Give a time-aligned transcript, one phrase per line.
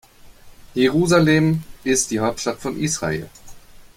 [0.73, 3.29] Jerusalem ist die Hauptstadt von Israel.